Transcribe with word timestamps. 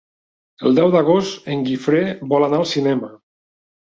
El 0.69 0.77
deu 0.79 0.87
d'agost 0.95 1.51
en 1.55 1.61
Guifré 1.67 2.01
vol 2.33 2.45
anar 2.47 2.61
al 2.63 2.67
cinema. 2.73 3.13